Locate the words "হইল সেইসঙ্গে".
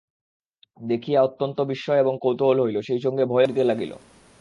2.59-3.23